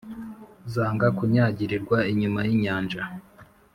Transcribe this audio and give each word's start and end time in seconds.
zanga 0.73 1.07
kunyagirirwa 1.17 1.97
inyuma 2.11 2.39
y’inyanja 2.47 3.01